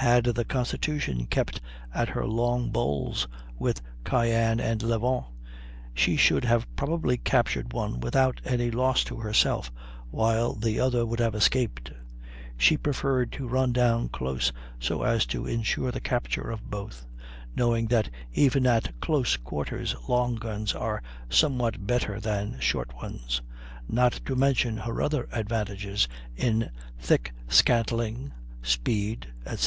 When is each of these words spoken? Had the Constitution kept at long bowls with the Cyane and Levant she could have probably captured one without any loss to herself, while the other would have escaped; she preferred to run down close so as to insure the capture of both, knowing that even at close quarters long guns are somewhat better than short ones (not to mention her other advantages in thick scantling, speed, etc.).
Had 0.00 0.24
the 0.24 0.44
Constitution 0.46 1.26
kept 1.26 1.60
at 1.92 2.16
long 2.16 2.70
bowls 2.70 3.28
with 3.58 3.82
the 4.04 4.10
Cyane 4.10 4.58
and 4.58 4.82
Levant 4.82 5.26
she 5.92 6.16
could 6.16 6.46
have 6.46 6.66
probably 6.76 7.18
captured 7.18 7.74
one 7.74 8.00
without 8.00 8.40
any 8.46 8.70
loss 8.70 9.04
to 9.04 9.16
herself, 9.18 9.70
while 10.10 10.54
the 10.54 10.80
other 10.80 11.04
would 11.04 11.18
have 11.20 11.34
escaped; 11.34 11.92
she 12.56 12.78
preferred 12.78 13.30
to 13.32 13.46
run 13.46 13.74
down 13.74 14.08
close 14.08 14.50
so 14.80 15.02
as 15.02 15.26
to 15.26 15.44
insure 15.44 15.92
the 15.92 16.00
capture 16.00 16.50
of 16.50 16.70
both, 16.70 17.04
knowing 17.54 17.86
that 17.88 18.08
even 18.32 18.66
at 18.66 18.98
close 19.02 19.36
quarters 19.36 19.94
long 20.08 20.36
guns 20.36 20.72
are 20.74 21.02
somewhat 21.28 21.86
better 21.86 22.18
than 22.18 22.58
short 22.60 22.94
ones 22.96 23.42
(not 23.86 24.14
to 24.24 24.34
mention 24.34 24.78
her 24.78 25.02
other 25.02 25.28
advantages 25.32 26.08
in 26.34 26.70
thick 26.98 27.34
scantling, 27.46 28.32
speed, 28.62 29.26
etc.). 29.44 29.54